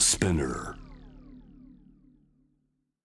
[0.00, 0.76] Spinner.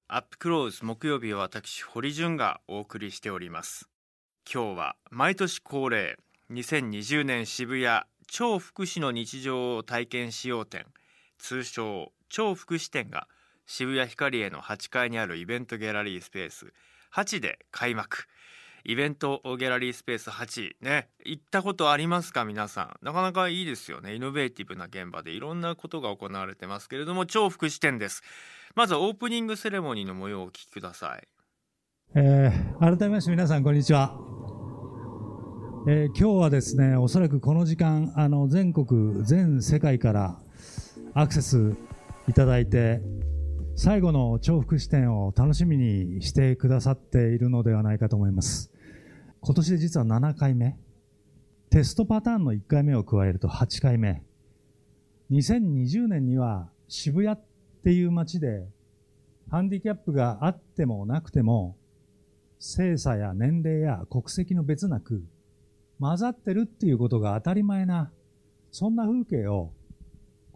[0.07, 3.89] アップクローズ木曜日は私堀潤がお送りしております。
[4.49, 6.17] 今日は毎年恒例
[6.51, 10.85] 2020年渋谷超福祉の日常を体験しよう展
[11.37, 13.27] 通称超福祉展が
[13.65, 16.71] 渋谷ヒカリエの8階にあるイベントギャラリースペース
[17.13, 18.25] 8で開幕。
[18.87, 23.05] イベントギャラリースペース8ね行ったことありますか皆さん。
[23.05, 24.13] なかなかいいですよね。
[24.13, 28.21] イノベーティブな現場でいろんなことが行われてますけれども超福祉展です。
[28.75, 31.27] まずはオープニングセレモニーの模様をお聞きください。
[32.13, 34.15] えー改めまして皆さんこんにちは、
[35.87, 40.39] えー今日はですねおそらくこの時間あの全国全世界から
[41.15, 41.75] アクセス
[42.27, 43.01] いただいて
[43.75, 48.71] 最後の重複視点を楽しみにしてくださっているのではないかと思います。
[49.45, 50.75] 今年で実は7回目
[51.69, 54.23] テストパターンの1回目を加えると8回目
[55.29, 57.39] 2020年には渋谷っ
[57.83, 58.67] ていう街で
[59.51, 61.77] ハンディキャップがあってもなくても
[62.57, 65.23] 性差や年齢や国籍の別なく
[65.99, 68.11] 混ざってるっていうことが当たり前な
[68.71, 69.71] そんな風景を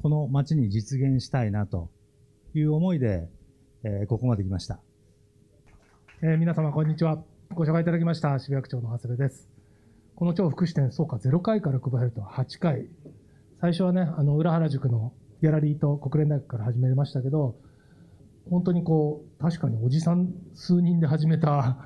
[0.02, 1.92] この街に実現したいなと
[2.56, 3.30] いう思いで、
[3.84, 4.80] えーここまで来ました。
[6.24, 7.22] えー皆様、こんにちは。
[7.52, 9.50] ご紹介いただきました渋谷区長の長谷部です。
[10.16, 12.88] この超福祉展、そうか、0回から配ると8回。
[13.60, 17.56] 最初はね、あの、裏原宿のギャラリーと国連大学から始めましたけど、
[18.50, 21.78] 本当にこう、確かにおじさん数人で始めた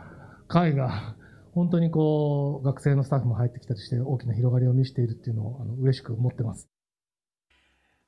[0.48, 1.16] 会が、
[1.54, 6.68] 本当にこう、学生のスタッフも入ってきたりして、大きな広がりを見せているっていうのを、あの、嬉しく思ってます。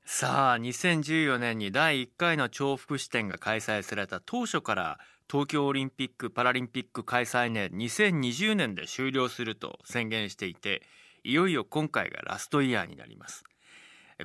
[0.08, 10.84] さあ2014年に第1回の超福祉展が開催された当初から東京オリンピック・パラリンピック開催年2020年で終了すると宣言していて
[11.24, 13.44] いよいよ今回がラストイヤーになります。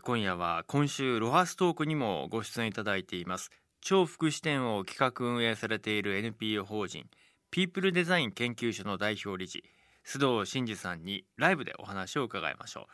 [0.03, 3.51] 今夜は今週ロハストークにもご出演いただいています。
[3.81, 7.07] 超福祉展を企画運営されている NPO 法人
[7.51, 9.65] ピープルデザイン研究所の代表理事
[10.07, 12.89] 須藤真二さんにライブでお話を伺いましょ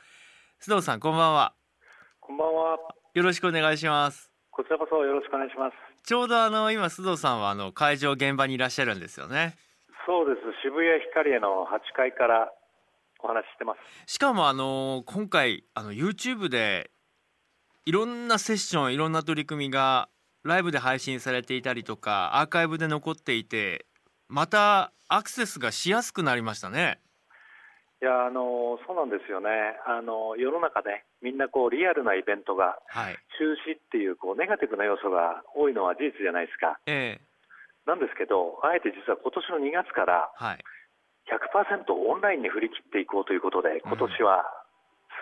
[0.61, 0.63] う。
[0.63, 1.55] 須藤さんこんばんは。
[2.21, 2.79] こんばんは。
[3.15, 5.77] よろしくお願いしますこちらこそよろしくお願いします。
[6.03, 9.55] ちょうどあの今須藤さんはあの会場現場にいらっしゃるんですよね
[10.07, 10.41] そうです。
[10.63, 12.51] 渋谷ヒカリエの8階から
[13.23, 13.75] お話ししてま
[14.07, 14.13] す。
[14.15, 16.91] しかもあの今回あの YouTube で
[17.85, 20.09] いろんなセッションいろんな取り組みが
[20.43, 23.85] ライブで配信されていたりとかアーカイブで残っていて
[24.29, 26.99] またアクセスがしやすくなりましたね
[28.03, 29.49] いや、あの、そうなんですよね。
[29.87, 36.79] あの、世の中ね、みんなこう、リアルなイベントがはい中止っていう、こう、ネガティブな要素が多いのは事実じゃないですか。
[36.87, 37.27] ええ
[37.87, 40.59] なんですけど、あえて実は今年の2月からはい
[41.31, 44.45] 100%オンラインに振り切っていこうということで、今年は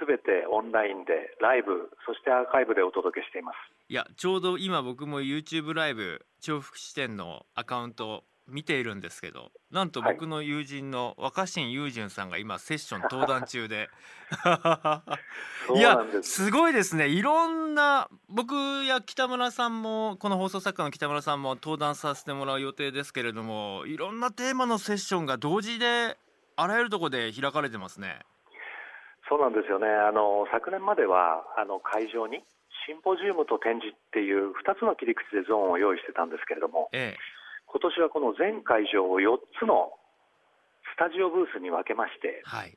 [0.06, 3.56] 全てオンラインで、ライブ、そしてアーカイブでお届けしています。
[3.89, 13.88] いやちょうど今僕も YouTube ライブ調布支店のアカウント見ているんですけどなんと僕の友人の若新雄純さんが今セッション登壇中で
[15.75, 16.44] いやす。
[16.47, 26.19] すごいですねいろんな僕や北村さんもこの放送作家の北村さんも登壇させてもらう予定ですけれどもいろんなテーマのセッションが同時で
[26.56, 28.21] あらゆるところで開かれてますね。
[29.28, 29.88] そうなんですよね。
[29.88, 32.44] あの昨年まではあの会場に
[32.87, 37.16] シンポジウムと展示っていう2つの切り口でゾーンを用意してたんですけれども、え
[37.75, 39.91] 今年はこの全会場を4つの
[40.95, 42.75] スタジオブースに分けましてえ、はい。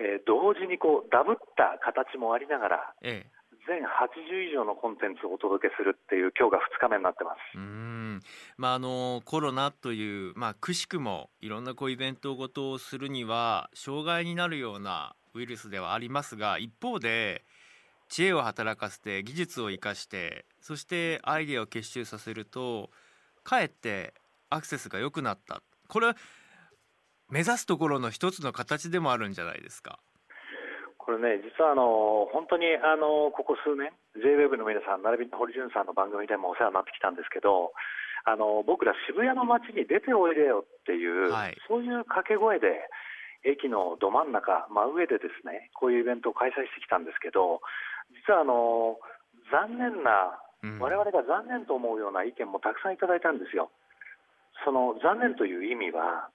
[0.00, 3.40] えー同時にこうダブった形もありながらええ。
[3.68, 7.36] 全80以上のコンテンツをお届けするっていう今日が2日目になってます。
[7.54, 8.20] うーん。
[8.56, 17.44] まああのコロナというまあくしくもいろんなこうイベントごとをするには障害になるようなウイルスではありますが一方で
[18.08, 22.90] 知恵を働かせて技術を生かしてそしてアイデアを結集させると
[23.44, 24.14] かえって
[24.50, 26.12] アクセスが良くなったこれ
[27.30, 29.98] 目指すところの一つの形でもあるんじゃないですか？
[30.98, 37.72] これね、実はあの本当にあのここ数年、JWEB の皆さん、並びに堀潤さんの番組でもお世話になってきたんですけど、
[38.26, 42.90] あの僕ら渋谷の街に出ておいでよっていう、はいそういう掛け声で、
[43.42, 47.62] 駅のど真ん中、真上でですねこういうイベントを開催してきたんですけど、
[48.26, 48.98] 実はあの
[49.50, 53.70] 残念な、うん我々が残念と思うような意見もたくさんいただいたんですよ。
[54.64, 56.28] その残念という意味は、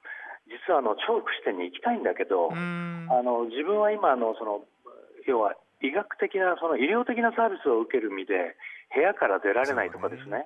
[0.47, 4.61] 実はあの超福祉店に行きたいんだけど、あの自分は今あのその
[5.27, 8.55] 要は医学的なその医療的なサービスを受ける身で
[8.93, 10.45] 部屋から出られないとかですね。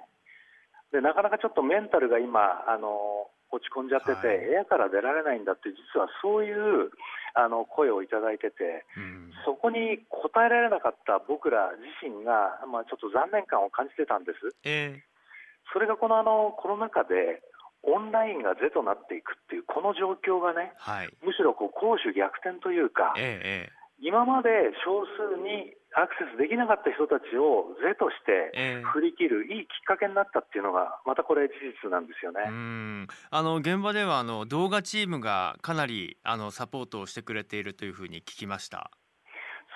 [0.92, 4.46] でなかなかちょっとメンタルが今あの落ち込んじゃってて、はい。
[4.46, 6.92] 部屋から出られないんだって、実はそういう
[7.34, 9.32] あの声をいただいてて、うん。
[9.46, 14.54] そこに応えられなかった僕ら自身が、まあ、ちょっと残念感を感じてたんです。
[14.64, 15.02] え。
[15.74, 17.42] それがこのあのコロナ禍で、
[17.84, 21.10] オンラインが是となっていくっていう、この状況がね、はい。
[21.24, 24.50] むしろこう攻守逆転というか、ええ今まで
[24.86, 28.82] 少数にアクセスできなかった人たちを是としてええ。
[28.94, 31.54] 振り切るいいきっかけになったっていうのが、またこれ、事
[31.84, 32.42] 実なんですよね。
[32.48, 33.08] うん。
[33.30, 38.92] あの現場ではあの動画チームがかなりあのサポートをしてくれているというふうに聞きました。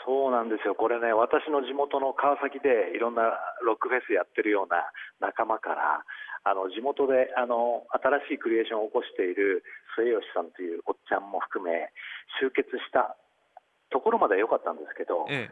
[0.06, 3.24] そうなんですよ、これね、私の地元の川崎でいろんな
[3.64, 4.84] ロックフェスやってるような
[5.20, 6.04] 仲間から、
[6.44, 7.88] あの地元であの
[8.28, 9.64] 新しいクリエーションを起こしている
[9.96, 11.92] 末吉さんというおっちゃんも含め、
[12.40, 13.16] 集結した
[13.90, 15.50] ところまでは良かったんですけど、え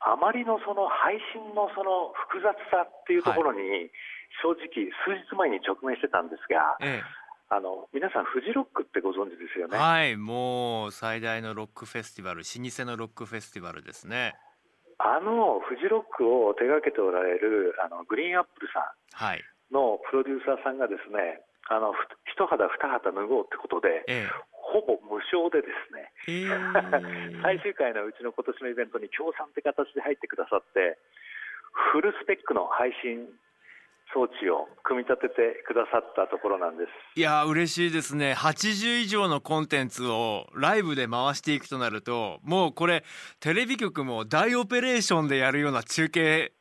[0.00, 3.92] あまりのその配信のその複雑さっていうところに、
[4.40, 7.20] 正直、数日前に直面してたんですが、ええ。
[7.52, 9.76] あの皆さん、フジロックってご存知ですよね。
[9.76, 14.36] えはいもう最大のロックフェスティバル老舗のロックフェスティバルですね。
[14.98, 19.42] あのフジロックを手掛けておられるあのグリーンアップルさはい
[20.10, 21.40] プロデューサーさんがですね、
[21.70, 22.02] あのふ
[22.34, 30.98] 一肌二肌脱ごうってことで、えほぼ無償でですね、えええ最終回のうちの今年のイベントに協賛って形で入ってくださって、
[31.94, 33.30] フルスペックの配信
[34.12, 36.90] 装置を組み立ててくださったところなんです。
[37.18, 38.34] いや嬉しいですね。
[38.36, 43.04] 80以上のコンテンツをライブで回していくとなるともうこれ
[43.38, 46.52] テレビ局も大オペレーションでやるような中継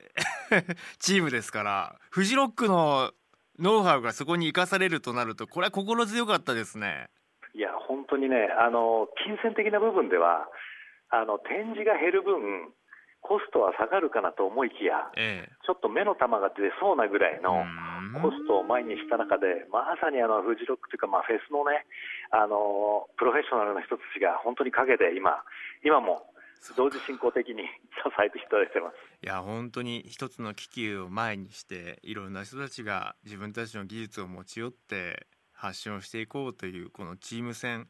[0.99, 3.11] チームですからフジロックの
[3.59, 7.09] ノウハウがそこに生かされるとなるとこれは心強かったですね。
[7.53, 10.47] いや、本当にね、あの金銭的な部分では、
[11.09, 12.71] あの展示が減る分、
[13.21, 21.85] コストは下がるかなと思いきや、ええちょっと目の玉が出そうなぐらいのうんコストを前にした中で、まさにあのフジロックというか、まあ、フェスのね、
[22.31, 25.43] あのプロフェッショナルな人たちが本当に陰で今、
[25.83, 26.25] 今も
[26.75, 27.67] 同時進行的に 支
[28.23, 28.95] えていただいてます。
[29.21, 37.89] いや本当に一つの危機を前にしていろんな人たちが自分たちの技術を持ち寄って発信をしていこうというこのチーム戦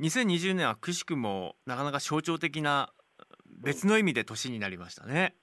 [0.00, 2.92] 2020年はくしくもなかなか象徴的な
[3.46, 5.34] 別の意味で年になりましたね。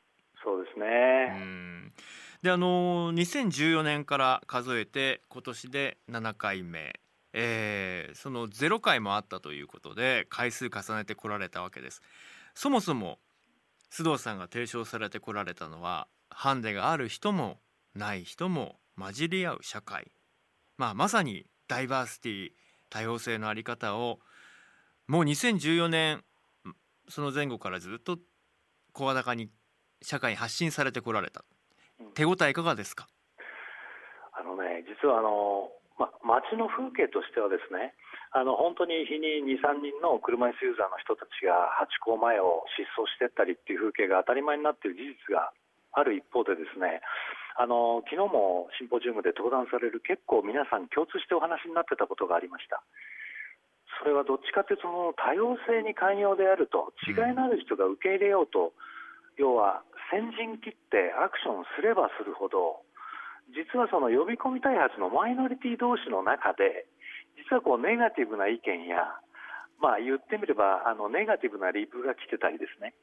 [0.44, 1.28] そうですうね。
[1.44, 1.94] ん
[2.42, 7.00] であの2014年から数えて今年で7回目、
[7.38, 12.02] えーその0回もあったということで回数重ねてこられたわけです。
[12.54, 13.20] そもそも
[13.92, 17.60] 須藤さんが提唱されてこられたのはハンデがある人も
[17.94, 20.12] ない人も混じり合う社会、
[20.78, 22.50] まあ、まさにダイバーシティ
[22.90, 24.20] 多様性のあり方を
[25.08, 26.24] もう2014年
[27.10, 28.18] その前後からずっと
[28.94, 29.50] 声高に
[30.02, 31.44] 社会に発信されてこられた。
[32.14, 33.08] 手応えいかがですか？
[34.34, 37.96] あのね、実はあの、ま、街の風景としてはですね、
[38.36, 45.56] あの本当に日に2、3人の車椅子ユーザーの人たちがハチ公前を疾走していったりっていう風景が当たり前になっている事実が
[45.96, 47.00] ある一方でですね、
[47.56, 52.84] あの昨日もシンポジウムで登壇される結構皆さん共通してお話になってたことがありました。
[53.96, 58.76] それはどっちかというとその多様性に寛容であると違いのある人が受け入れようと、
[59.40, 62.84] 要は先陣切ってアクションすればするほど
[63.54, 66.88] 実はその呼び込み開発のマイノリティ同士の中で
[67.38, 69.20] 実はこうネガティブな意見や、
[69.82, 72.96] まあ、言ってみればあのネガティブなリプが来てたりですね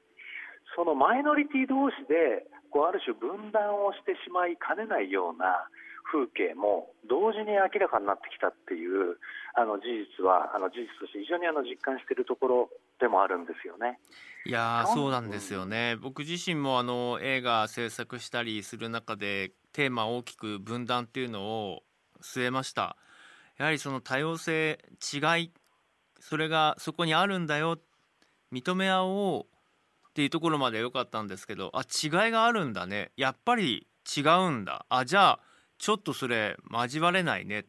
[0.74, 5.68] そのマイノリティ同士でこうある種分断をしてしまいかねないような
[6.10, 9.16] 風景も同時に明らかになってきたっていう
[9.54, 12.70] あの事実はあの事実として非常にあの実感しているところ
[13.00, 14.00] でもあるんですよね。
[14.44, 21.82] いやーそうそうなんですよね僕自身もあの映画制作したりする中でテーマを大きく分断っていうのを
[22.22, 22.96] 据えました。
[23.58, 24.78] やはりその多様性
[25.12, 25.52] 違い
[26.20, 27.78] それがそこにあるんだよ
[28.52, 29.44] 認め合おう
[30.08, 33.12] っていうところまで良かったんですけどあ違いがあるんだね。
[33.16, 33.86] やっぱり
[34.16, 34.86] 違うんだ。
[34.88, 35.40] あじゃあ
[35.78, 37.66] ちょっとそれ交われないね。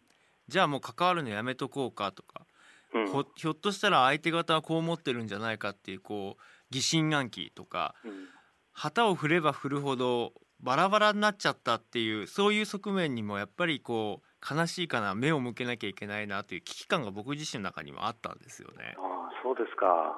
[0.47, 2.45] じゃあもう関わるのやめとこうかとか。
[2.93, 3.11] うん。
[3.11, 7.95] ほひょっとしたら相手方はこう思ってるんじゃないかっていうこう疑心暗鬼とか。
[8.03, 8.27] うん。
[8.71, 10.33] 旗を振れば振るほど
[10.63, 18.95] バラバラになっちゃったっていうそういう側面にもやっぱりこう悲しいかな目を向けなきゃいけないなという危機感が僕自身の中にもあったんですよね。
[18.97, 20.15] ああそうですか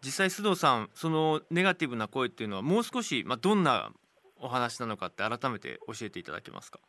[0.00, 3.90] 実際須藤さんそのネガティブな声っていうのはもう少し、まあ、どんな
[4.40, 6.80] お話なのかって改めて教えていただけますか？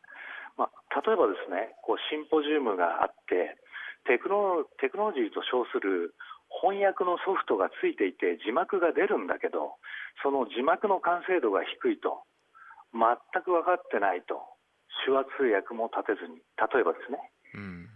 [0.57, 3.57] まあ、例えばですね、こうシンポジウムがあって
[4.05, 6.13] テクノ、テクノロジーと称する
[6.63, 9.75] 翻訳のソフトがついていて字幕が出るんだけど、
[10.23, 12.23] その字幕の完成度が低いと、
[12.93, 14.41] 全く分かってないと、
[15.05, 17.19] 手話通訳も立てずに、例えばですね、
[17.55, 17.89] うん。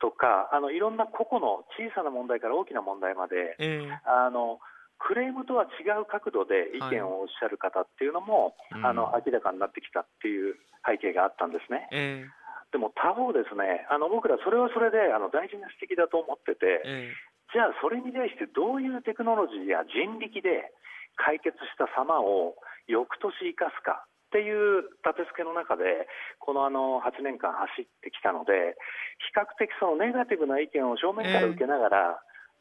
[0.00, 4.60] とかあのいろんな個々の小さな問題から大きな問題まで、えーあの
[4.96, 8.86] クレームとは違う角度で意見をおっしゃる方っていうのも、うん。
[8.86, 10.54] あの明らかになってきたっていう
[10.86, 11.88] 背景があったんですね。
[11.90, 12.24] え
[12.72, 17.14] でも他方ですね、あの僕らそれはそれであの大事な指摘だと思ってて、ーえ。
[17.54, 20.74] じゃあそれに対してどういうテクノロジーや人力で
[21.14, 26.10] 解決した様を翌年生かすかっていう立て付けの中で
[26.42, 28.74] このあの8年間走ってきたので
[29.22, 32.18] 比較的そのネガティブな意見を正面から受けながら、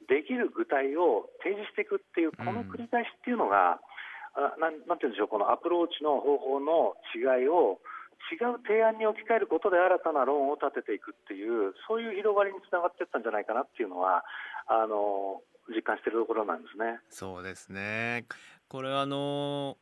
[0.08, 3.80] できる具体を提示していくっていうこの繰り返しっていうのが、
[4.36, 7.80] あなんなんていうんでしょうこのアプローチの方法の違いを
[8.34, 14.26] 違う提案に置き換えることで新たな論を立てていくっていうそういう広がりにつながっていったんじゃないかなっていうのは
[14.68, 17.00] あの実感しているところなんですね。
[17.10, 18.26] そうですね
[18.68, 19.78] これあの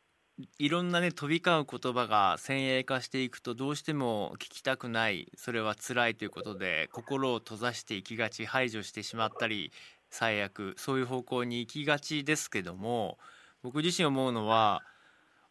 [0.58, 5.30] いろんなね飛び交う言葉が先鋭化していくとどうしても聞きたくない。
[5.36, 9.72] それは辛いということで心を閉ざしていきがち排除してしまったり
[10.10, 13.18] 最悪そういう方向に行きがちですけども
[13.62, 14.82] 僕自身思うのは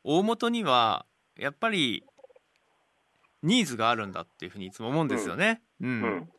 [0.04, 1.06] 大元には
[1.38, 2.04] やっぱり
[3.44, 5.62] ニーズがあるんだっていうふうにいつも思うんですよね。
[5.82, 5.90] うん。
[5.90, 6.30] うん。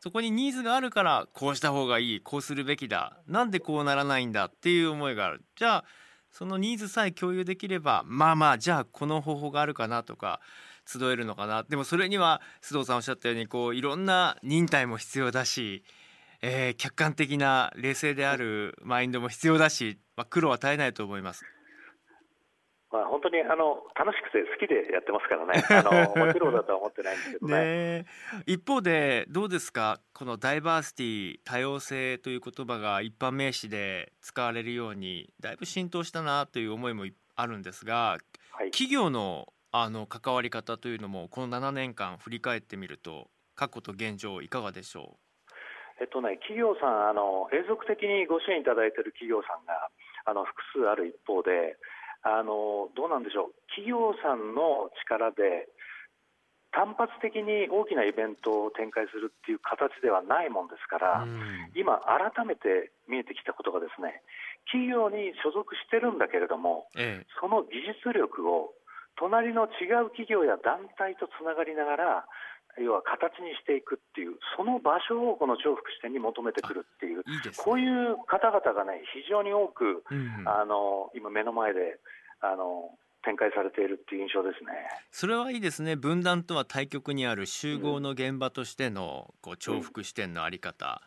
[0.00, 3.16] そこにニーズがあるからこうした方がいいこうするべきだ。
[3.26, 5.44] なんでこうならないんだっていう思いがある。
[5.56, 5.84] じゃあ
[6.32, 10.40] そのニーズさえ共有できればまあまあじゃあこの方法があるかなとか
[10.86, 15.84] 集えるのかなでもそれには須藤さんおっしゃったようにこういろんな忍耐も必要だし、
[16.40, 21.51] えー客観的な冷静であるマインドも必要だし、まあ、苦労は絶えないと思います。
[22.92, 28.04] まあ、本当にあの楽しくて好きでやってますからね、 あのもちろんだとは思ってないんですけどね。
[28.46, 29.98] 一方でどうですか？
[30.12, 38.18] このダイバーシティ多様性という言葉が一般名詞で使われるようにだいぶ浸透したなという思いもいあるんですが
[38.52, 45.16] はい、企業のあの関わり方というのもこの7年間振り返ってみると過去と現状いかがでしょ
[46.00, 49.88] えっとね、企業さんあの、永続的にご支援いただいている企業さんが
[50.24, 51.78] あの複数ある一方で
[52.22, 55.68] あの、どうなんでしょう、企業さんの力で
[56.72, 61.26] 単発的に大きなイベントを展開するっていう形ではないもんですから、
[61.76, 64.22] 今、改めて見えてきたことがですね
[64.72, 68.72] 企業に所属してるんだけれども、えその技術力を
[69.16, 72.24] 隣の違う企業や団体とつながりながら、
[72.78, 77.24] 要は形にしていくっていう、その場所をこの重複支店に求めてくるっていう、ね。
[77.56, 82.00] こういう方々がね、非常に多く、うんあの今、目の前で
[82.40, 82.90] あの
[83.24, 84.72] 展開されているっていう印象ですね。
[85.10, 85.96] それはいいですね。
[85.96, 91.02] 分断とは対極にある集合の現場としてのこう重複視点のあり方、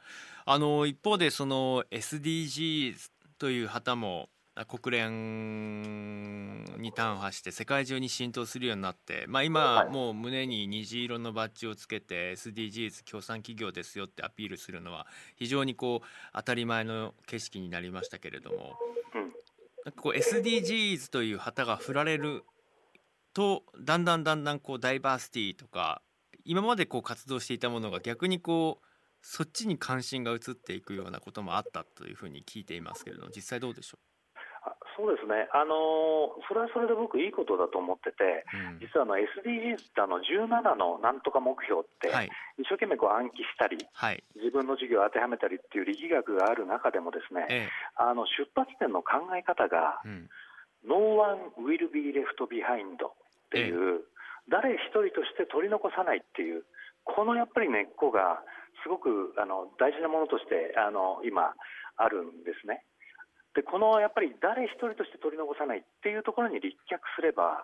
[0.46, 9.90] あの一方でその SDGs という旗もあ国連に端破して世界中に浸透するようになって、まあ、今はい。
[9.90, 18.78] もう胸に虹色のバッジをつけて SDGs 協賛企業ですよってアピールするのは非常にこう当たり前の景色になりましたけれども。
[19.14, 19.22] うん。
[19.84, 22.44] なんかこう SDGs という旗が振られる
[23.34, 26.02] とだんだんだんだんこうダイバーシティとか
[26.46, 28.86] 今までこう活動していたものが逆にこう
[29.22, 34.15] そっちに関心が移っていくようなこともあったというふうに聞いていますけれども実際どうでしょあ
[34.96, 38.80] そうですね、あのそれはそれで僕、いいことだと思ってて、う、うん。
[38.80, 42.32] 実はあの SDGs ってあの17のなんとか目標って、はい。
[42.56, 44.24] 一生懸命こう暗記したり、はい。
[44.40, 50.30] 自分の授業を当てはめたりっていう力学がある中でも、ですねえあの出発点の考え方が、えうん、
[50.88, 53.12] No one will be left behind っ
[53.52, 54.08] ていう、
[54.48, 56.64] 誰一人として取り残さないっていう、
[57.04, 58.40] このやっぱり根っこが、
[58.84, 61.54] すごくあの大事なものとしてあの今、
[61.98, 62.84] あるんですね。
[63.56, 67.64] でこのやっぱり誰一人として取り残さないっていうところに立脚すれば、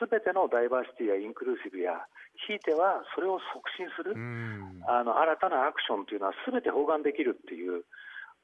[0.00, 2.08] すべてのダイバーシティやインクルーシブや、
[2.48, 4.80] ひいてはそれを促進する、うん。
[4.88, 7.84] あの新たなアクションというのはすべて包含できるっていう、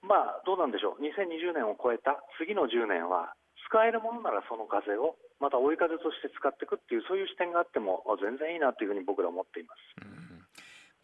[0.04, 3.32] まあどうなんでしょう、2020年を超えた次の10年は、
[3.72, 9.80] 使えるものならその風を、また追い風として使っていくっていう、そういう視点があっても、あ全然いいなというふうに僕らは思っています。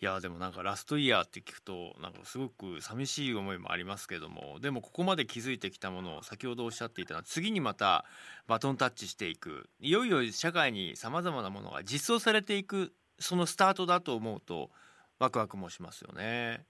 [0.00, 8.04] いやでもなんかラストイヤーって聞くとなんかすごく寂しい思いもありますけどもでもここまで築いてきたものを先ほどおっしゃっていたのは次にまた
[8.46, 14.70] バトンタッチしていくいよいよ社会にさまざまなものが実装されていくそのスタートだと思うと
[15.18, 16.64] ワクワクもしますよね。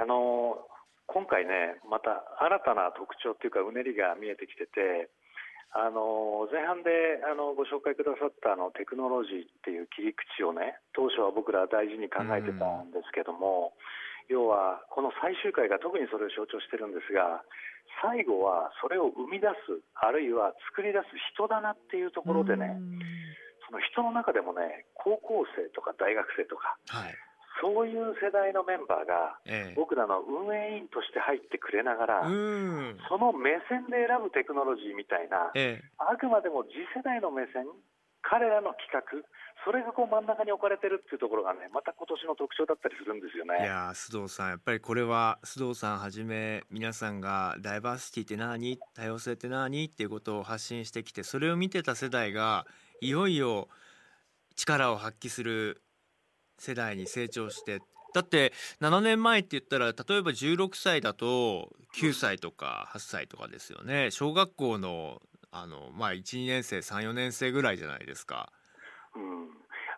[0.00, 0.58] あの
[1.08, 5.08] 今回ね、また新たな特徴っていうか、うねりが見えてきてて、
[5.76, 13.76] あの前半であのご紹介くださったあのテクノロジーっていう切り口をね、当初は僕ら大事に考えてたんですけども、
[14.28, 17.44] 要はこの最終回が特にそれを象徴してるんですが、
[18.00, 22.76] 最後はそれを生み出す、あるいは作り出す人だなっていうところでね、
[23.68, 27.14] その人の中でもね、高校生とか大学生とか、はい、
[27.60, 29.74] そういう世代のメンバーがええ。
[29.74, 32.98] 僕らの運営委員として入ってくれながら、うん。
[33.08, 35.90] その目線で選ぶテクノロジーみたいな、ええ。
[35.98, 37.66] あくまでも次世代の目線、
[38.22, 39.02] 彼らの企画、
[39.64, 43.58] それがこう真ん中に置かれてるっていうところがね、また今年の特徴だったりするんですよね。
[43.60, 48.78] いやー須藤さんやっぱりこれは須藤さんはじめ皆さんがダイバーシティって何？
[48.94, 49.84] 多様性って何？
[49.84, 52.66] っていうことを発信してきてそれを見てた世代が
[53.00, 53.68] いよいよ
[54.54, 55.82] 力を発揮する
[56.58, 57.80] 世代に成長して。
[58.14, 64.10] だって7年前って言ったら例えば16歳だと9歳とか8歳とかですよね。
[64.10, 68.50] 小学校のあのまあ12年生34年生ぐらいじゃないですか。
[69.14, 69.48] うん。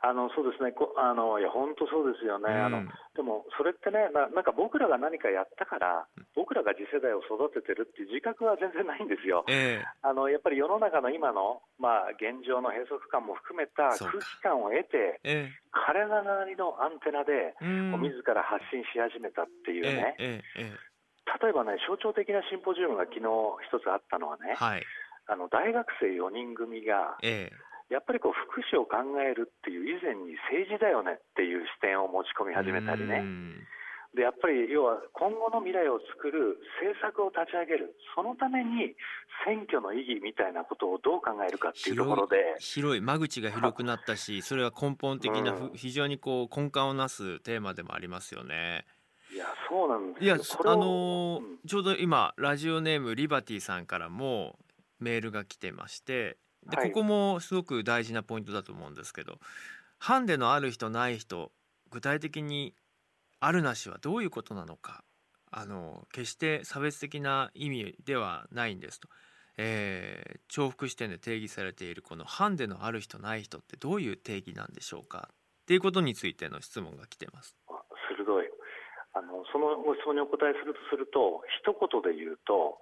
[0.02, 2.64] あのそうですね、こあのいや本当そうですよね、うん。
[2.64, 9.44] あのでもそれってねな、なんか僕らが何かやったから、僕らが次世代を育ててるっていう自覚は全然ないんですよ。
[9.48, 15.60] えあのやっぱり世の中の今の、まあ、現状の閉塞感も含めた空気感を得て、ええ。
[15.70, 18.00] 彼らなりのアンテナで、えうん。
[18.00, 20.90] 自ら発信し始めたっていうね、えええええ
[21.44, 23.28] 例えばね、象徴的なシンポジウムが昨日
[23.68, 24.82] 一つあったのはね、えはい。
[25.28, 33.66] あの大学生4人組が、ええやっぱりこう福祉を考えるっていう以前に政治だよねっていう視点を持ち込み始めたりうね、ん。
[34.14, 38.94] でやっぱり要は今後の未来を作る政策を立ち上げる、そのために
[39.44, 45.72] 選挙の意義みたいなことをどう考えるかっていうところで、広い間口が広くなったしそれは根本的なふ、うん。
[45.74, 48.84] 非常にこう根幹をなすテーマでもありますよね。
[49.32, 51.58] いや、そうなんですいやあのーうん。
[51.66, 54.58] ちょうど今ラジオネームリバティさんからも
[54.98, 56.36] メールが来てまして
[56.68, 59.38] で、はいここもすごく大事なポイントだと思うんですけど
[59.98, 61.52] ハンデのある人ない人
[61.90, 62.74] 具体的に
[63.40, 65.04] あるなしはどういうことなのか
[65.50, 69.08] あの決して差別的な意味ではないんですと、
[69.56, 77.56] えー重複視点で定義されているこのハンデのある人ない人ってどういう定義なんでしょうかっていうことについての質問が来てます。
[77.68, 77.72] あ
[78.10, 78.50] 鋭い
[79.14, 82.78] あの、そのご質問にお答えするとすると、一言で言うと、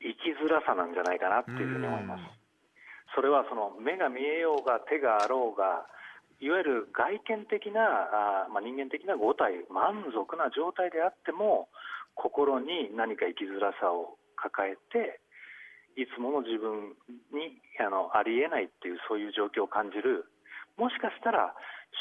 [0.00, 2.41] 生きづらさなんじゃないかなっていうふうに思います。
[3.14, 5.86] それはその目が見えようが手があろうが、
[6.40, 7.80] いわゆる外見的な、
[8.44, 11.68] あーまあ、人間的な五体、満足な状態であっても、
[12.14, 15.20] 心に何か生きづらさを抱えて、
[15.94, 16.96] いつもの自分
[17.32, 20.26] にあのありえないっていう、そういう状況を感じる、
[20.76, 21.54] もしかしたら、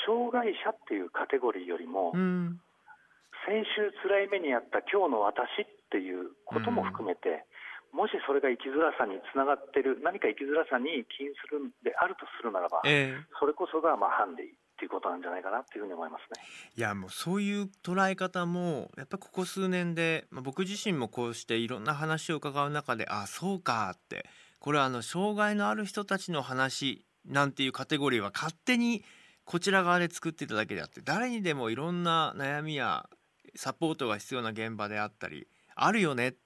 [0.08, 2.60] 障害者っていうカテゴリーよりも、うん。
[3.46, 7.46] 先週辛い目にあった今日の私っていうことも含めて、
[7.94, 14.50] もしそれが生きづらさにつながってる、何か生きづらさに起因するんであるとするならば、ええそれこそがまあハンディっ
[14.82, 16.44] ていうことなんじゃないかなっていうふうに思いますね。
[16.76, 24.26] いやもうそういう捉え方もやっぱここ数年で、まあ、僕自身もこうしていろんな話を伺う中であそうかって
[24.60, 29.04] これはあの障害のある人たちの話なんていうカテゴリーは勝手に
[29.46, 33.08] こちら側で作っていただけであって誰にでもいろんな悩みや
[33.56, 36.38] サポートが必要な現場であったりあるよねだ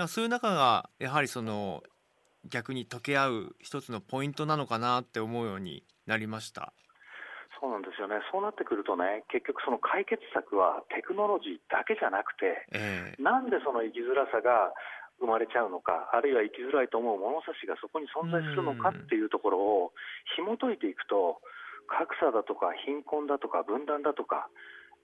[0.00, 1.82] からそういう中がやはりその
[2.48, 6.72] 逆に溶け合う一つのポイントなのかなって思うようになりました。
[7.60, 8.24] そうなんですよね。
[8.32, 14.72] そうなってくるとね、結局その解決策はテクノロジーだけじゃなくて、ええなんでその生きづらさが
[15.20, 19.92] 生まれちゃうのか、あるいは生きづらいと思う物差しがそこに存在するのかっていうところを
[20.40, 21.44] 紐解いていくと、
[21.92, 24.48] 格差だとか貧困だとか分断だとか、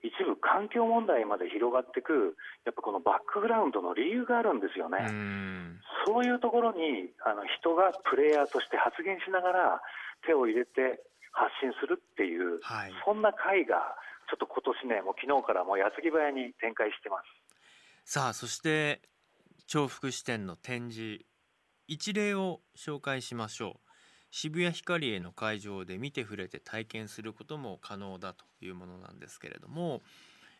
[0.06, 5.06] 一部環境問題まで広がっていく、やっぱこのバックグラウンドの理由があるんですよね。
[5.08, 9.82] うんそういうところにあの人がプレイヤーとして発言しながら
[10.24, 13.96] 手を入れて発信するっていう、はいそんな会が
[14.30, 17.18] ちょっと今年ね、もう昨日からもう矢継ぎ早に展開してま
[18.04, 18.10] す。
[18.10, 19.02] さあそして
[19.66, 21.24] 重複視点の展示
[21.88, 23.85] 一例を紹介しましょう
[24.30, 30.02] 渋谷ヒカリエの会場で見て触れて体験することも可能だというものなんですけれども、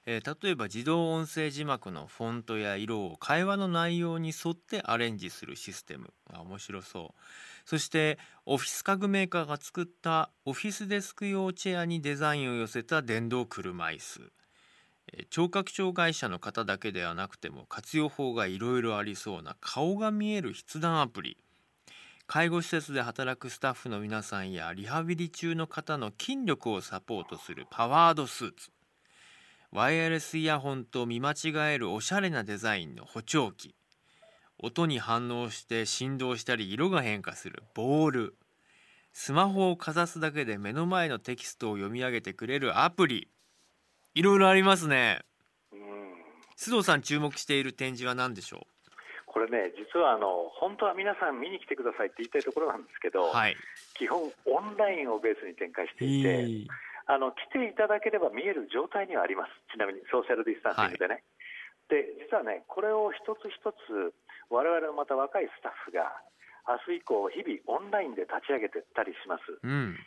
[0.06, 7.20] えー例えば自動音声字幕のフォントや色を会話の内容に沿ってアレンジするシステムあ面白そう。
[7.64, 14.32] そしてオフィス家具メーカーが作ったオフィスデスク用チェアにデザインを寄せた電動車椅子。
[15.12, 21.36] えー聴覚障害者の方だけではなくても活用法がいろいろありそうな顔が見える筆談アプリ。
[22.28, 28.70] 介護施設で働くスタッフの皆さんやリハビリ中の方の筋力をサポートするパワードスーツ。
[29.70, 33.76] ワイヤレスイヤホンと見間違えるおしゃれなデザインの補聴器。
[34.58, 38.34] 音に反応して振動したり色が変化するボール。
[39.12, 43.28] スマホをかざすだけで目の前のテキストを読み上げてくれるアプリ。
[44.14, 45.20] いろいろありますね。
[45.72, 45.80] うん。
[46.58, 48.66] 須藤さん注目している展示は何でしょ
[49.36, 53.56] これね、実はあの本当は皆さん見に来てくださいって言いたいところなんですけど、うはい。
[53.92, 56.64] 基本オンラインをベースに展開していて、
[57.04, 61.20] あの来ていただければ見える状態にはあります、ちなみにソーシャルディスタンシングでね。
[61.92, 64.16] で実はね、これを一つ一つ、
[64.48, 66.16] 我々のまた若いスタッフが、
[66.88, 69.44] 明日以降、日々オンラインで立ち上げてたりします。
[69.52, 70.00] うん。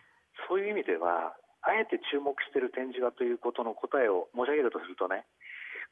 [0.50, 5.30] そういう意味では、あえて注目している展示はということの答えを申し上げるとするとね、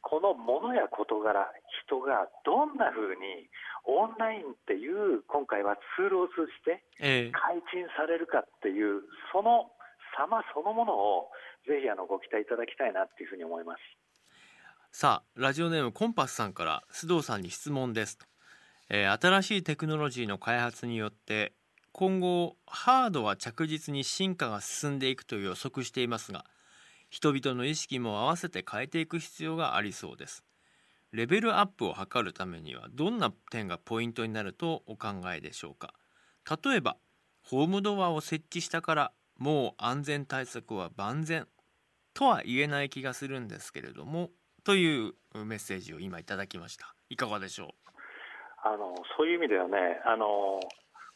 [0.02, 1.52] このものや事柄、
[1.86, 3.50] 人がどんなふうに
[3.86, 9.02] オンラインっていう今回はツールを通じてええ開陳されるかっていう、
[9.34, 9.72] その
[10.18, 11.30] 様そのものを
[11.68, 13.80] ぜひあのご期待いただきたいなっていうふうに思います。
[14.92, 18.26] さあラジオネームコンパスさんから須藤さんに質問ですと、
[18.90, 21.54] えー新しいテクノロジーの開発によって
[21.92, 26.46] 今後ハードは着実に進化が進んでいくと予測していますが
[27.18, 30.44] 人々の意識も合わせて変えていく必要がありそうです。
[31.12, 35.96] レベルアップを図るためにはどんな点がポイントになるとお考えでしょうか？
[36.64, 36.96] 例えば
[37.42, 41.48] ホームドアを設置したからもう安全対策は万全
[42.14, 44.30] とは言えない気がするんですけれども
[44.64, 46.94] というメッセージを今いただきました。
[47.10, 47.74] いかがでしょ
[48.64, 50.60] あのそういう意味ではねあの、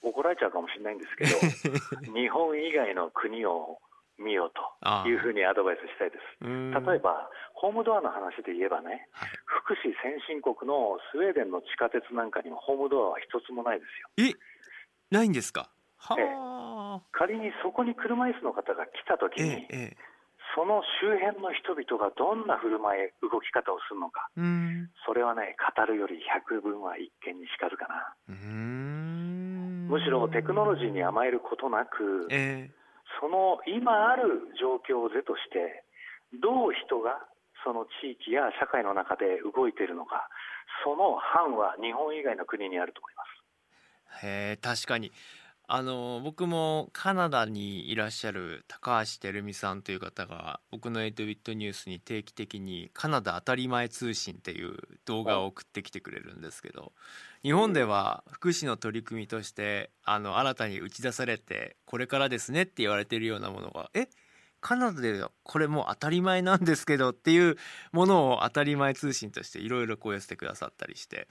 [0.01, 3.77] 怒られちゃうかもしれないんですけど、 日本以外の国を
[4.21, 6.45] 見ようというふうにアドバイスしたいです。
[6.45, 9.29] 例えば、ホームドアの話で言えばね、はい。
[9.45, 13.85] 福祉先進国のスウェーデンの地下鉄なんかにもホームドアは一つもないで
[14.17, 14.31] すよ。
[14.31, 14.33] え
[15.13, 15.69] ないんですか？
[15.97, 19.97] はあ、仮にそこに車椅子の方が来た時えに、えええ
[20.53, 24.27] その周辺の人々がどんな振る舞い、動き方をするのか、
[25.05, 28.35] それはね、語るより百分は一見にしかずかな。
[29.87, 32.80] むしろテクノロジーに甘えることなく、ええ
[33.19, 35.83] その今ある状況を是として、
[36.41, 37.27] どう人が
[37.63, 40.29] その地域や社会の中で動いているのか、
[40.83, 43.23] その範は日本以外の国にあると思いま
[44.21, 44.25] す。
[44.25, 45.11] へ確かに
[45.73, 56.91] あの僕もカナダにいらっしゃる高橋照美さんという方が僕の8ビットニュースに定期的に「カナダ当たり前通信」っていう動画を送ってきてくれるんですけど
[57.41, 64.09] 日本では福祉の取り組みとしてあの新たに打ち出されてこれからですねって言われてるようなものがえ
[64.59, 67.55] カナダではこれもう当たり前なんですけどっていう
[67.93, 71.27] ものを当たり前通信としていろいろこう寄せてくださったりしてへ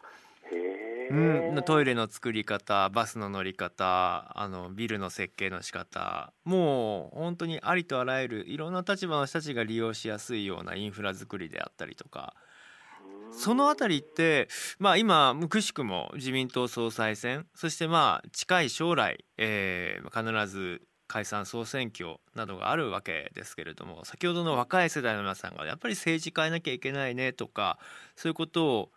[1.11, 12.35] うん、トイレの作り方バスの乗り方あのビルの設計の仕方もう本当にありとあらゆるいろんな立場の人たちが利用しやすいようなインフラ作りであったりとか。
[13.33, 14.49] そのあたりって
[14.81, 27.81] まあ今くしくも自民党総裁選そしてまあ近い将来、えー必ず解散総選挙などがあるわけですけれども先ほどの若い世代の皆さんがやっぱり政治変えなきゃいけないねとか
[28.15, 28.91] そういうことを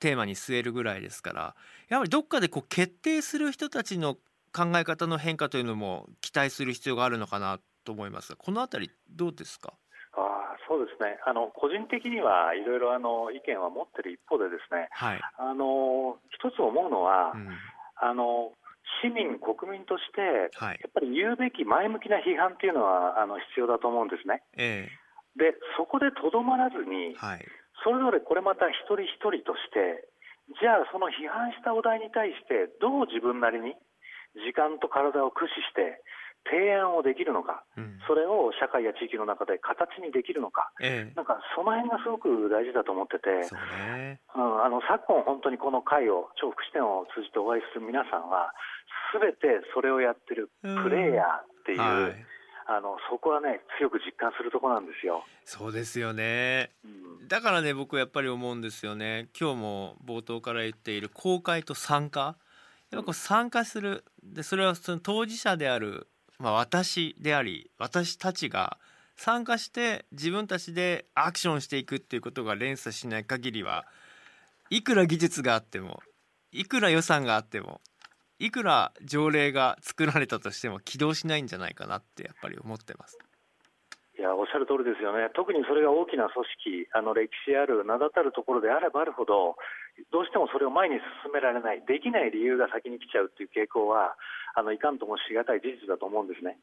[0.00, 1.54] テーマに据えるぐらいですから
[1.88, 4.14] やはりどっかでこう決定する人たちの
[4.52, 9.74] 考え方の変化というのも期待する必要があるのかなと思いますがこのあたりどうですか？
[10.12, 11.18] ああそうですね。
[11.24, 17.48] あの個人的にはいろいろあの意見は持ってる一方でですねはい、あの一つ思うのは、うん。
[18.02, 18.52] あの
[19.04, 20.80] 市民、国民としてはい。
[20.82, 24.42] やっぱり言うべき前向きな批判っていうのはあの必要だと思うんですね。
[24.56, 24.88] え
[25.36, 27.46] でそこでとどまらずにえはい
[27.82, 30.08] それぞれこれまた一人一人として
[30.60, 33.76] じゃあその批判したお題に対してどう自分なりに
[34.34, 36.02] 時間と体を駆使して
[36.48, 38.00] 提案をできるのかうん。
[38.08, 41.14] それを社会や地域の中で形にできるのかええ。
[41.14, 44.20] なんかその辺がすごく大事だと思ってて、ね。
[44.34, 48.52] うん、あの昨今、本当にこの会を、超福祉展を通じてお会いする皆さんは、
[49.12, 55.24] すべてそれをやってるプレイヤーっていう、はいあのそこはね、強く実感するところなんですよ。
[55.44, 56.70] そうですよね。
[56.84, 57.28] うん。
[57.28, 59.28] だからね僕やっぱり思うんですよね。
[59.38, 62.36] 今日も冒頭から言っている公開と参加。
[62.90, 64.04] やっぱこう参加する。
[64.22, 68.78] でそれはその当事者である、まあ、私であり私たちが
[69.16, 73.86] 参加して自分たちでアクションしていくっていうことが連鎖しない限りは
[74.70, 76.00] いくら技術があっても
[76.52, 77.80] いくら予算があっても
[78.40, 83.18] いくら条例が作られたとしても起動しないんじゃないかなってやっぱり思ってます。
[84.18, 86.44] いやおっしゃる通りですよね、特にそれが大きな組
[86.84, 89.56] 織、あの歴史ある名だたるところであればあるほど、
[90.12, 94.16] どうしてもそれを前に進められない、できない理由が先に来ちゃうっていう傾向は、
[94.54, 96.58] あのいかんともしがたい事実だと思うんですね。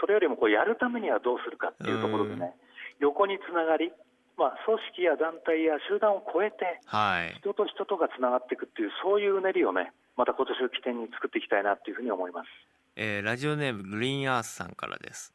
[0.00, 2.52] それよりもこうやるためにはどうするかっていうところでね、
[3.00, 3.92] 横につながり、
[4.38, 7.34] まあ、組織や団体や集団を超えて、はい。
[7.42, 12.48] 人と人とがつながっていくっていう、そういううねりをね、また今年を起点に作っていきたいなっていうふうに思います。
[12.94, 15.34] えーラジオネームグリーンアースさんからです。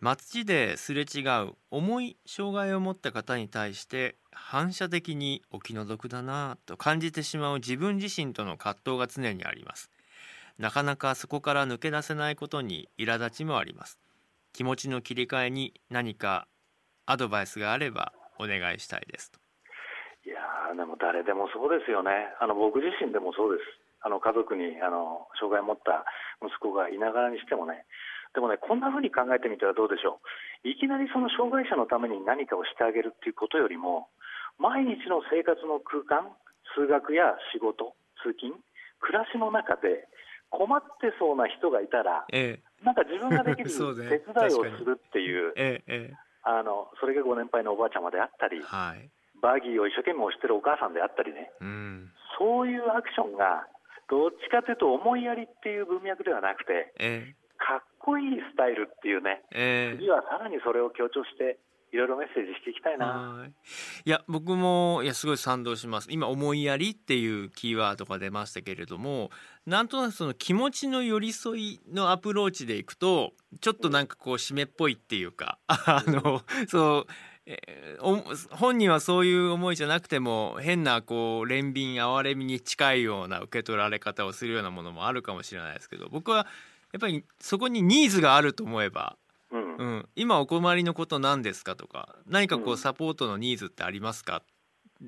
[0.00, 9.90] 街ですれ違う重い障害を持った方に対して反射的にお気の毒だなぁと感じてしまう自分自身との葛藤が常にあります。
[10.58, 13.98] なかなかそこから抜け出せないことに苛立ちもあります。
[14.52, 16.46] 気持ちの切り替えに何か
[17.06, 19.38] アドバイスがあればお願いしたいですと。
[20.26, 20.40] いや
[20.76, 22.34] でも誰でもそうですよね。
[22.40, 23.66] あの僕自身でもそうです。
[24.00, 26.04] あの家族にあの障害を持った
[26.44, 27.86] 息子がいながらにしてもね。
[28.34, 30.20] でもねこんな風に考えてみたらどうでしょ
[30.64, 30.68] う。
[30.68, 34.08] いきなりその障害者のために何かをしてあげるっていうことよりも
[34.58, 36.30] 毎日の生活の空間
[36.74, 38.58] 通学や仕事通勤
[39.00, 40.06] 暮らしの中で
[40.50, 46.12] 困ってそうな人がいたら、ええ、 なんか自分ができる手伝いをするっていう、ええ、
[46.48, 49.10] あのそれがご年配のおばあちゃまであったり、はい、
[49.42, 52.08] バギーを一生懸命押してるお母さんであったりね、うん、
[52.40, 53.68] そういうアクションが
[54.08, 59.92] どっちかというと思いやりっていう文脈ではなくて、えかっこいいスタイルっていうね、え。
[60.00, 61.58] 次はさらにそれを強調して
[61.92, 63.46] いろいろメッセージしていきたいな。
[64.04, 66.08] いや僕もいやすごい賛同します。
[66.10, 69.30] 今思いやりっていうキーワードが出ましたけれども、
[69.66, 77.12] なんとなくその気持ちの寄り添いのアプローチでいくと、ちょっとなんかこう締めっぽいっていうか、 あのそう。
[77.50, 86.46] えー、本人はそういう思いじゃなくても変なこう憐憫哀れみに近いような受け取られ方をするようなものもあるかもしれないですけど僕は
[86.92, 89.16] やっぱりそこにニーズがあると思えば
[89.78, 92.16] うん、今お困りのこと何ですかとか。
[92.26, 94.42] 何かこうサポートのニーズってありますか、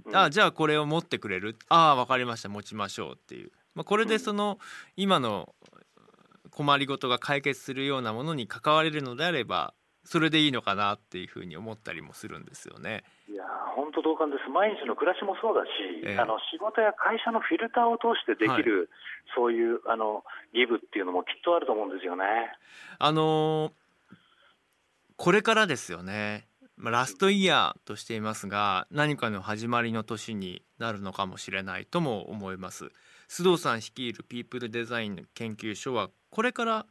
[0.06, 1.56] うん、あじゃあこれを持ってくれる？
[1.68, 2.48] ああ分かりました。
[2.48, 4.58] 持ちましょうっていう、まあ、これでその
[4.96, 5.54] 今の
[6.50, 13.04] 困りごとが解決するようなものに関われるのであればそれでいいのかなっていうふうに思ったりもするんですよね。
[13.28, 13.44] いや
[13.76, 15.68] 本当同感です、毎日の暮らしもそうだし、
[16.04, 18.88] えー、あの仕事や会社のフィルターを通してできる、はい、
[19.36, 22.24] そういうあのギブっていうのもきっとあると思うんですよね。
[22.98, 23.72] あの
[25.22, 26.46] これからですよね、
[26.78, 32.86] まあ、ラストイヤーとしていますが何かの始まりの年になるのかもしれないとも思います。
[33.28, 36.86] 須藤さん率いるピープルデザイン研究所はこれから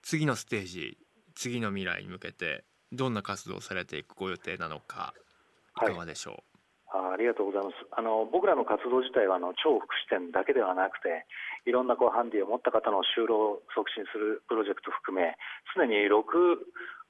[0.00, 0.96] 次のステージ
[1.34, 5.12] 次の未来に向けてどんな活動をされていくご予定なのか
[5.82, 5.86] い。
[5.86, 6.44] かがでしょ
[6.94, 7.74] う、はい、あありがとうございます。
[7.90, 11.26] あの僕らの活動自体はあの超福祉店だけではなくて
[11.66, 15.34] いろんなこうハンディを持った方の就労を促進するプロジェクト含め
[15.74, 16.22] 常に6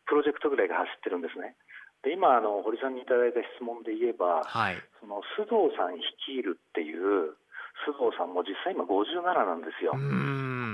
[0.07, 1.57] プロジェクトぐらいが走ってるんですね。
[2.03, 7.38] で今あの、堀さんにいただいた質問で言えば、はい、その須藤さん率いるっていう
[7.87, 9.95] 須藤さんも実際今57なんですよ。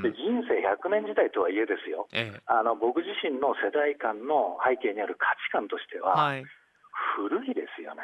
[0.02, 6.44] で人生100年時代とはいえですよ、ええ、あの僕自身の世代間の背景にある価値観としては、はい、
[7.18, 8.02] 古いですよね。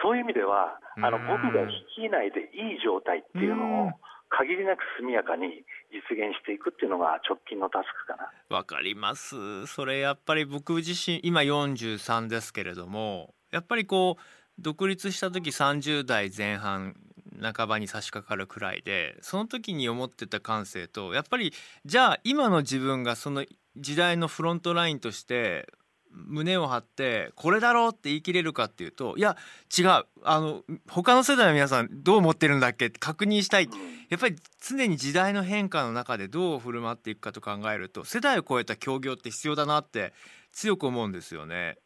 [0.00, 3.90] そういう意味ではあの僕が率いないでいい状態っていうのを
[4.38, 8.56] 限りなく速やかに実現していくっていうのが直近のタスクかな。
[8.56, 9.66] わかります。
[9.66, 14.22] それやっぱり僕自身今43ですけれども、やっぱりこう
[14.58, 16.96] 独立した時30代前半
[17.42, 21.52] 半ばに差し掛かるくらいでその時に思ってた感性とやっぱり
[21.84, 23.44] じゃあ今の自分がその
[23.76, 25.68] 時代のフロントラインとして
[26.14, 29.36] 胸を張ってこれだろうって言い切れるかっていうといや
[29.76, 30.06] 違うあ
[30.40, 33.68] の他の世代の皆さんどう思ってるんだっけって確認したい
[34.08, 40.12] やっぱり常に時代の変化の中でどう振る舞っていくかと考えると世代を超えた協業って必要だなって
[40.52, 41.78] 強く思うんですよね。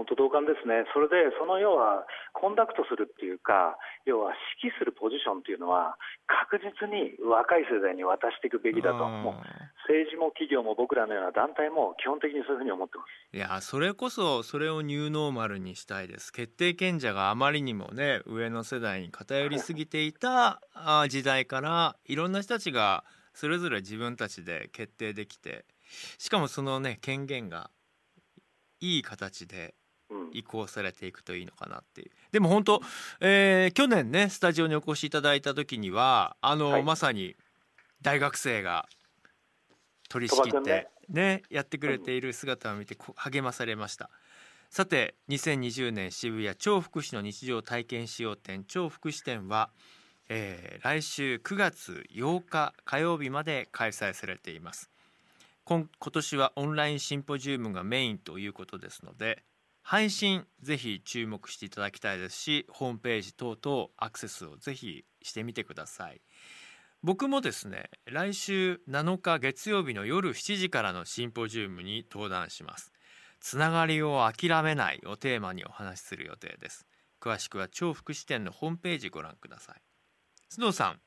[0.00, 9.34] 本当同感ですね、それでその要はコンダクトするっていうか、要は指揮するポジションっていうのは、確実に若い世代に渡していくべきだと、もう
[9.84, 13.36] 政治も企業も僕らのような団体も基本的にそういうふうに思ってます。
[13.36, 20.62] いや、それこそ、それをニューノーマルにしたいです、決定権者があまりにもね、上の世代に偏りすぎていた
[21.10, 25.66] 時代から、いろんな人たちがそれぞれ自分たちで決定できて、
[26.16, 27.70] しかもそのね、権限が
[28.80, 29.74] いい形で
[30.32, 32.10] 移行されていくといいのかなっていう。
[32.32, 32.80] でも本当、
[33.20, 37.36] えー、去年ねスタジオにお越しいただいた時にはあの、はい、まさに
[38.02, 38.86] 大学生が
[40.08, 44.10] 取り仕切ってねやってくれている姿を見て励まされました。
[44.70, 49.70] さて2020年渋谷超福祉の日常体験使用展超福祉展は、
[50.28, 54.88] えー、来週9月8日火曜日まで開催されています
[55.64, 59.42] 今年はオンラインシンポジウムがメインということですので
[59.82, 66.20] 配信ぜひ注目していただきたいですしホームページ等々アクセスをぜひしてみてください。
[67.02, 72.92] 僕もですね来週7日月曜日の夜7時からのシンポジウムに登壇します。
[73.40, 76.86] つながりを諦めないをテーマにお話しする予定です。
[77.20, 79.82] 詳しくは超福祉店のホームページご覧ください。
[80.52, 81.00] 須藤さん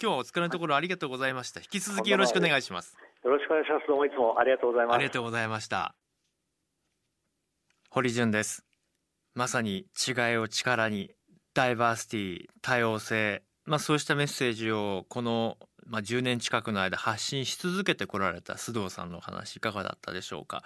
[0.00, 1.60] 今日はお疲れのところありがとうございました。
[1.60, 2.96] 引き続きよろしくお願いします。
[3.24, 3.86] よろしくお願いします。
[3.86, 4.94] どうもいつもありがとうございます。
[4.94, 5.94] ありがとうございました
[7.98, 8.64] 堀潤です。
[9.34, 11.10] まさに違いを力に
[11.52, 20.62] ダイバーシティ多様性まあそうしたメッセージをこのまあ、10年近くの間発信し続けてこられた須藤さんのお話いかがだったでしょうか？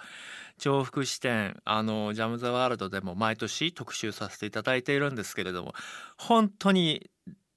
[0.59, 5.73] 重複視点あのジャム・ザ・ワールドでも毎年特集させていただいているんですけれども
[6.19, 7.09] 本当に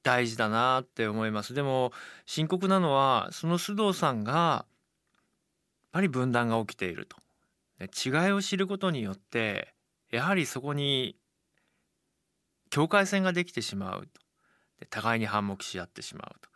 [0.02, 1.52] 大事だなって思います。
[1.52, 1.92] でも
[2.24, 4.66] 深刻なのはその須藤さんがやっ
[5.92, 7.18] ぱり分断が起きていると。
[7.80, 9.74] 違いを知ることによって
[10.10, 11.16] やはりそこに
[12.70, 14.20] 境界線ができてしまうと
[14.90, 16.50] 互いに反目し合ってしまうと、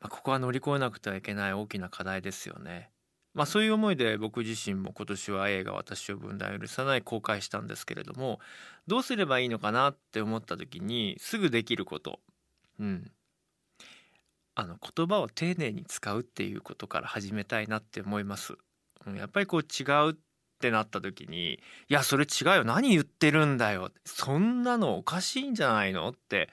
[0.00, 2.90] まあ、ここは乗り越えなくてはいけない大きな課題ですよね。
[3.34, 8.38] まあ、そういう思いで僕自身も今年は映画「私を分断許さない」公開したんですけれども
[8.86, 12.20] どうすればいいのかなって思った時にすぐできること
[12.78, 13.10] うん
[14.54, 18.56] あの言葉を丁寧に使うっていうことから始めたいなって思います。
[19.16, 20.16] やっぱりこう違う
[20.64, 22.64] ってなった時に「いやそれ違うよ。
[22.64, 26.08] 何言ってるんだよ」そんなのおかしいんじゃないの？
[26.08, 26.48] って。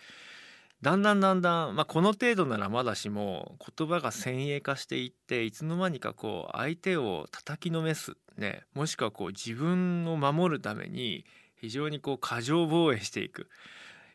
[0.82, 11.24] だんだんだんだん、まあ、この程度ならまだしも言葉が先鋭化していっていつの間にかこう相手を叩きのめす、ね、もしくはこう自分を守るために
[11.56, 13.48] 非常にこう過剰防衛していく。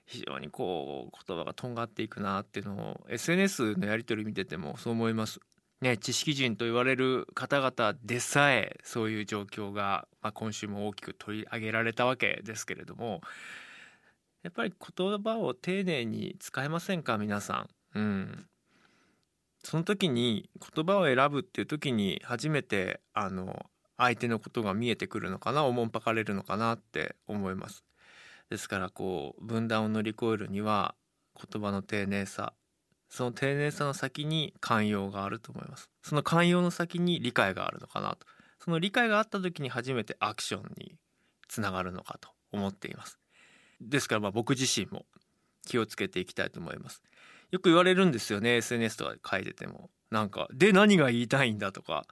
[0.07, 5.41] 非常にこう言葉がとんがっていくなっていうのを SNS のやり取り見ててもそう思います。
[5.83, 13.21] ね、知識人と言われる方々でさえそういう状況が、まあ、今週も大きく取り上げられたわけですけれども
[14.43, 17.99] やっぱり言葉を丁寧に使えませんか皆さん。
[17.99, 18.47] うん、
[19.65, 27.83] その時に言葉を選ぶっていう時に初めてあの相手のことが見えてくるのかなおもんぱかれるのかなって思います。
[28.49, 30.95] ですからこう分断を乗り越えるには
[31.35, 32.53] 言葉の丁寧さ
[33.17, 35.89] その丁寧さの先に寛容があると思います。
[36.03, 38.27] その寛容の先に理解があるのかなと。
[38.63, 40.97] その理解があった時に初めてアクションに
[41.49, 43.19] つながるのかと思っています。
[43.81, 45.07] ですからまあ僕自身も
[45.67, 47.01] 気をつけていきたいと思います。
[47.53, 49.89] よく言われるんですよね SNS とかで書いてても。
[50.11, 52.05] なんかで何が言いたいんだとか。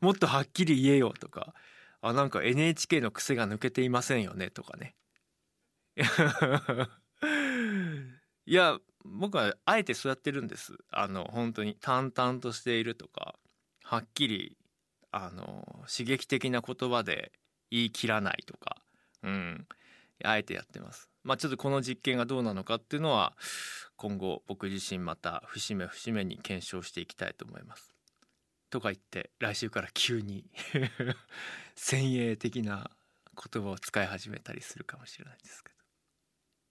[0.00, 1.54] もっとはっきり言えよとか。
[2.02, 4.94] あなんか NHK の癖が抜けていませんよねとかね。
[8.46, 10.74] いや僕はあえてそうやってるんです。
[10.90, 13.36] あの本当に淡々としているとか
[13.82, 14.56] はっきり
[15.10, 17.32] あの刺激的な言葉で
[17.70, 18.76] 言い切らないとか
[19.22, 19.66] うん。
[20.24, 21.08] あえてやってます。
[21.24, 23.34] まあちょっとこの実験がどうなのかっていうのは
[23.96, 27.94] 今後僕自身また節目節目に検証していきたいと思います。
[28.70, 30.44] とか言って来週から急に
[31.76, 32.90] 先鋭的な
[33.52, 35.76] 言葉を使い始めたりするかもしれないですけど。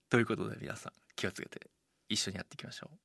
[0.09, 1.69] ということで皆さん気をつけて。
[2.11, 3.01] 一緒にやっていきましょう。